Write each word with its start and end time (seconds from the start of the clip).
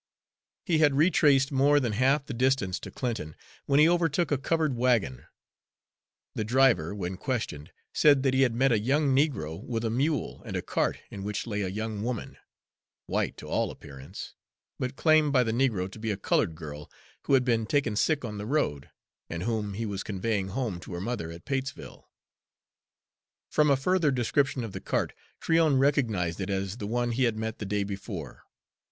He 0.65 0.79
had 0.79 0.95
retraced 0.95 1.51
more 1.51 1.79
than 1.79 1.91
half 1.91 2.25
the 2.25 2.33
distance 2.33 2.79
to 2.79 2.89
Clinton 2.89 3.35
when 3.67 3.79
he 3.79 3.87
overtook 3.87 4.31
a 4.31 4.37
covered 4.39 4.75
wagon. 4.75 5.27
The 6.33 6.43
driver, 6.43 6.95
when 6.95 7.17
questioned, 7.17 7.71
said 7.93 8.23
that 8.23 8.33
he 8.33 8.41
had 8.41 8.55
met 8.55 8.71
a 8.71 8.79
young 8.79 9.15
negro 9.15 9.63
with 9.63 9.85
a 9.85 9.91
mule, 9.91 10.41
and 10.43 10.55
a 10.57 10.63
cart 10.63 10.97
in 11.11 11.23
which 11.23 11.45
lay 11.45 11.61
a 11.61 11.67
young 11.67 12.01
woman, 12.01 12.37
white 13.05 13.37
to 13.37 13.47
all 13.47 13.69
appearance, 13.69 14.33
but 14.79 14.95
claimed 14.95 15.31
by 15.33 15.43
the 15.43 15.51
negro 15.51 15.87
to 15.91 15.99
be 15.99 16.09
a 16.09 16.17
colored 16.17 16.55
girl 16.55 16.89
who 17.27 17.35
had 17.35 17.45
been 17.45 17.67
taken 17.67 17.95
sick 17.95 18.25
on 18.25 18.39
the 18.39 18.47
road, 18.47 18.89
and 19.29 19.43
whom 19.43 19.75
he 19.75 19.85
was 19.85 20.01
conveying 20.01 20.47
home 20.47 20.79
to 20.79 20.93
her 20.95 20.99
mother 21.01 21.29
at 21.29 21.45
Patesville. 21.45 22.09
From 23.51 23.69
a 23.69 23.77
further 23.77 24.09
description 24.09 24.63
of 24.63 24.71
the 24.71 24.81
cart 24.81 25.13
Tryon 25.39 25.77
recognized 25.77 26.41
it 26.41 26.49
as 26.49 26.77
the 26.77 26.87
one 26.87 27.11
he 27.11 27.25
had 27.25 27.37
met 27.37 27.59
the 27.59 27.67
day 27.67 27.83
before. 27.83 28.45